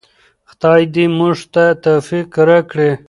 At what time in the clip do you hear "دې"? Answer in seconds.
0.93-1.05